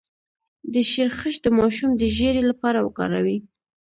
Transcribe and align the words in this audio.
د 0.73 0.75
شیرخشت 0.91 1.39
د 1.43 1.47
ماشوم 1.59 1.91
د 1.95 2.03
ژیړي 2.15 2.43
لپاره 2.49 2.79
وکاروئ 2.81 3.37